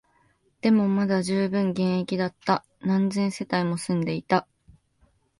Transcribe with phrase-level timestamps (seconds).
[0.61, 4.47] でも、まだ充分現役だった、何千世帯も住んでいた